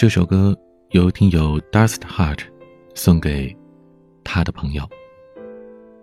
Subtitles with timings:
[0.00, 0.58] 这首歌
[0.92, 2.44] 由听友 Dust Heart
[2.94, 3.54] 送给
[4.24, 4.88] 他的朋友。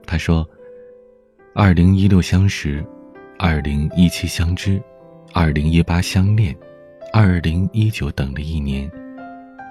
[0.05, 0.47] 他说
[1.55, 2.86] ：“二零一六相识，
[3.39, 4.79] 二零一七相知，
[5.33, 6.55] 二零一八相恋，
[7.12, 8.87] 二零一九等了一年，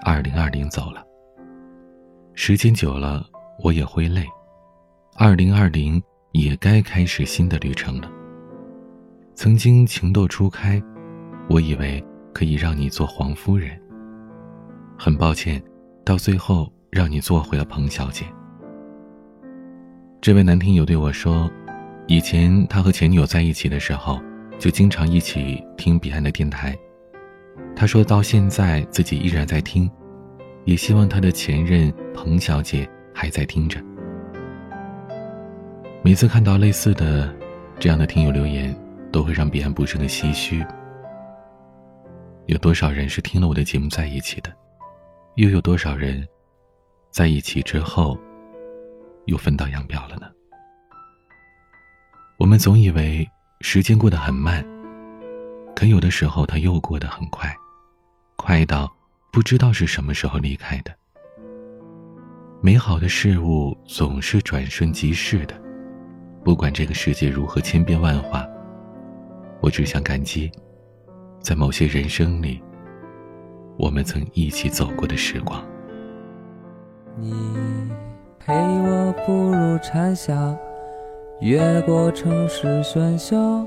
[0.05, 1.05] 二零二零走了。
[2.35, 3.25] 时间久了，
[3.63, 4.27] 我也会累。
[5.15, 6.03] 二零二零
[6.33, 8.11] 也该开始新的旅程了。
[9.37, 10.83] 曾经情窦初开，
[11.49, 13.81] 我以为可以让你做黄夫人。
[14.99, 15.63] 很抱歉，
[16.05, 18.25] 到最后让你做回了彭小姐。”
[20.21, 21.51] 这位男听友对我说
[22.09, 24.21] ：“以前他和前女友在一起的时候，
[24.59, 26.77] 就经常一起听彼岸的电台。
[27.77, 29.89] 他说到现在自己依然在听，
[30.65, 33.81] 也希望他的前任彭小姐还在听着。
[36.03, 37.33] 每次看到类似的
[37.79, 38.75] 这样的听友留言，
[39.13, 40.65] 都会让彼岸不胜的唏嘘。
[42.47, 44.51] 有多少人是听了我的节目在一起的？
[45.37, 46.27] 又有多少人
[47.11, 48.19] 在一起之后？”
[49.27, 50.31] 又分道扬镳了呢。
[52.39, 53.29] 我们总以为
[53.61, 54.65] 时间过得很慢，
[55.75, 57.53] 可有的时候它又过得很快，
[58.37, 58.89] 快到
[59.33, 60.95] 不知道是什么时候离开的。
[62.61, 65.61] 美好的事物总是转瞬即逝的，
[66.45, 68.47] 不管这个世界如何千变万化，
[69.61, 70.49] 我只想感激，
[71.41, 72.63] 在某些人生里，
[73.77, 75.63] 我们曾一起走过的时光。
[77.19, 77.35] 你。
[78.39, 80.57] 陪我步入蝉夏，
[81.41, 83.67] 越过城市喧嚣，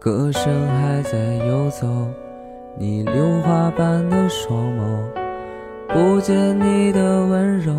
[0.00, 1.86] 歌声还在游走。
[2.76, 5.04] 你榴花般的双眸，
[5.86, 7.72] 不见你的温柔，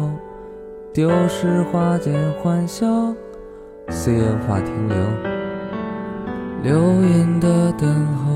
[0.93, 2.87] 丢失花间欢笑，
[3.89, 4.95] 岁月无法停留，
[6.63, 8.34] 流云的等候。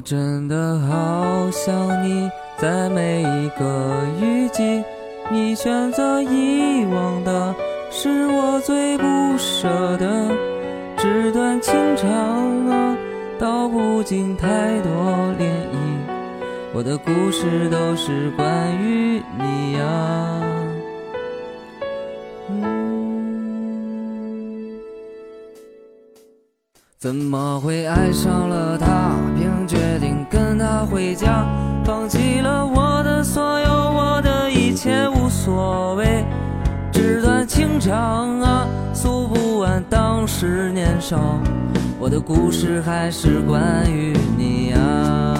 [0.00, 2.30] 我真的好想你。
[2.56, 4.82] 在每一个雨季，
[5.30, 7.54] 你选择遗忘的
[7.90, 9.04] 是我最不
[9.36, 9.68] 舍
[9.98, 10.30] 的。
[10.96, 12.08] 纸短情长
[12.68, 12.96] 啊，
[13.38, 14.90] 道不尽太多
[15.38, 15.76] 涟漪。
[16.72, 19.86] 我的故事都是关于你呀。
[26.98, 29.16] 怎么会爱上了他，
[29.70, 31.46] 决定跟他回家？
[31.84, 36.24] 放弃了我的所有，我的一切无所谓。
[36.90, 41.38] 纸短情长啊，诉不完当时年少。
[42.00, 45.39] 我的故事还是关于你啊。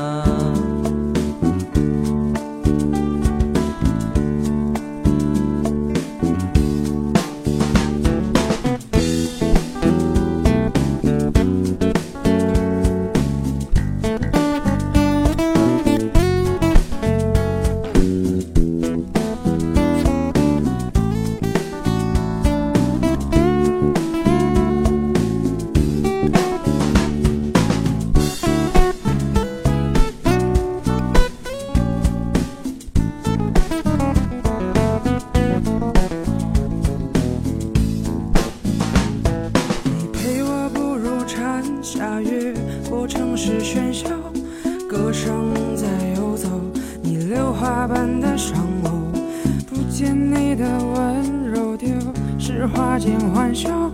[52.66, 53.90] 花间欢笑，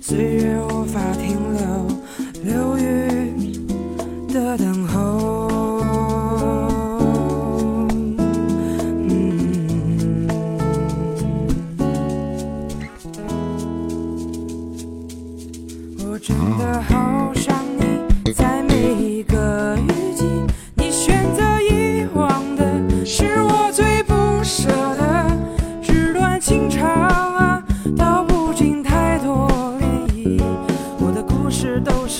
[0.00, 1.36] 岁月无法停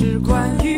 [0.04, 0.73] 是关于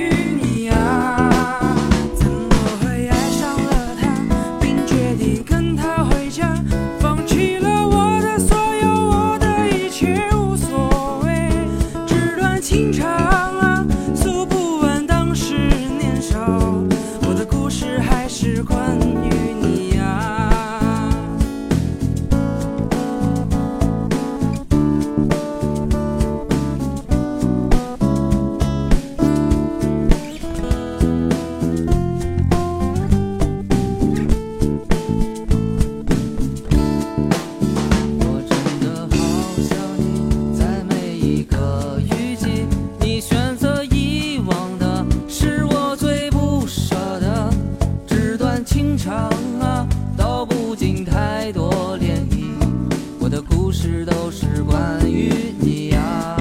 [54.26, 56.36] 都是关于你呀。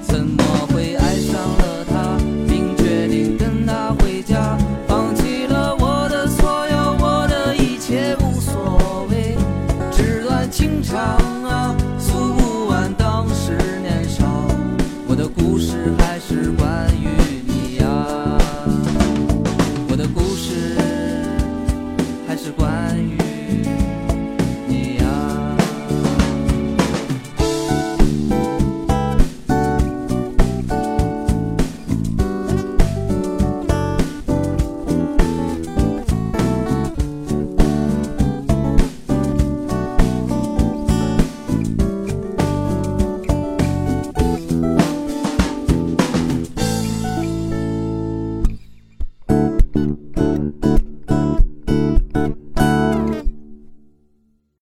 [0.00, 4.56] 怎么会爱上了他并决定跟他回家？
[4.86, 9.36] 放弃了我的所有我的一切无所谓。
[9.90, 11.18] 纸短情长